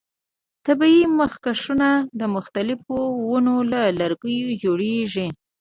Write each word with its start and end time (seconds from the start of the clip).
طبیعي 0.67 1.03
مخکشونه 1.19 1.89
د 2.19 2.21
مختلفو 2.35 2.99
ونو 3.29 3.55
له 3.71 3.81
لرګیو 3.99 4.47
جوړیږي. 4.63 5.27